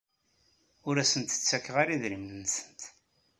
[0.87, 2.81] Ur asent-ttakreɣ idrimen-nsent.